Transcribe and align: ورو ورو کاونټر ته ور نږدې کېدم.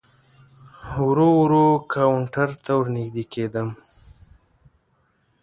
ورو 1.05 1.29
ورو 1.41 1.67
کاونټر 1.93 2.49
ته 2.63 2.71
ور 2.77 2.85
نږدې 2.95 3.23
کېدم. 3.33 3.69